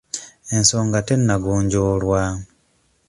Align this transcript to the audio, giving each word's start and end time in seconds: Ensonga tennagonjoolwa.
Ensonga 0.55 0.99
tennagonjoolwa. 1.07 2.21